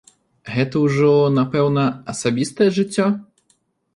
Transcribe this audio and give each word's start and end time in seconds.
Гэта 0.53 0.79
ўжо, 0.85 1.09
напэўна, 1.39 1.83
асабістае 2.13 2.69
жыццё? 2.79 3.07